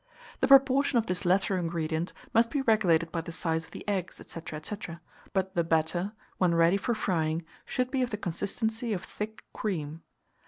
The 0.39 0.47
proportion 0.47 0.97
of 0.97 1.05
this 1.05 1.25
latter 1.25 1.59
ingredient 1.59 2.11
must 2.33 2.49
be 2.49 2.63
regulated 2.63 3.11
by 3.11 3.21
the 3.21 3.31
size 3.31 3.65
of 3.65 3.69
the 3.69 3.87
eggs, 3.87 4.15
&c. 4.25 4.41
&c. 4.63 4.77
but 5.31 5.53
the 5.53 5.63
batter, 5.63 6.13
when 6.39 6.55
ready 6.55 6.77
for 6.77 6.95
frying, 6.95 7.45
should 7.65 7.91
be 7.91 8.01
of 8.01 8.09
the 8.09 8.17
consistency 8.17 8.93
of 8.93 9.03
thick 9.03 9.45
cream. 9.53 10.01